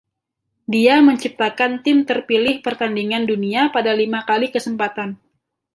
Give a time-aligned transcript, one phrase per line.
[0.73, 5.09] Dia menciptakan tim terpilih pertandingan dunia pada lima kali kesempatan.